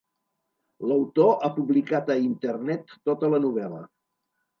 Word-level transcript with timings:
L"autor 0.85 1.35
ha 1.47 1.49
publicat 1.57 2.09
a 2.13 2.15
Internet 2.29 2.95
tota 3.11 3.31
la 3.35 3.41
novel·la. 3.45 3.83